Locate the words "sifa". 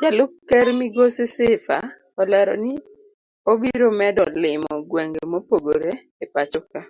1.36-1.76